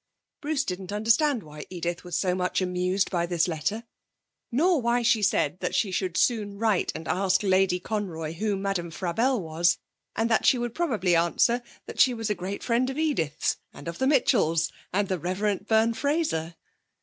Bruce 0.41 0.63
didn't 0.63 0.91
understand 0.91 1.43
why 1.43 1.67
Edith 1.69 2.03
was 2.03 2.17
so 2.17 2.33
much 2.33 2.59
amused 2.59 3.11
by 3.11 3.27
this 3.27 3.47
letter, 3.47 3.83
nor 4.51 4.81
why 4.81 5.03
she 5.03 5.21
said 5.21 5.59
that 5.59 5.75
she 5.75 5.91
should 5.91 6.17
soon 6.17 6.57
write 6.57 6.91
and 6.95 7.07
ask 7.07 7.43
Lady 7.43 7.79
Conroy 7.79 8.31
who 8.33 8.55
Madame 8.55 8.89
Frabelle 8.89 9.39
was, 9.39 9.77
and 10.15 10.27
that 10.27 10.43
she 10.43 10.57
would 10.57 10.73
probably 10.73 11.15
answer 11.15 11.61
that 11.85 11.99
she 11.99 12.15
was 12.15 12.31
a 12.31 12.33
great 12.33 12.63
friend 12.63 12.89
of 12.89 12.97
Edith's 12.97 13.57
and 13.73 13.87
of 13.87 13.99
the 13.99 14.07
Mitchells, 14.07 14.71
and 14.91 15.07
the 15.07 15.19
Rev. 15.19 15.67
Byrne 15.67 15.93
Fraser. 15.93 16.55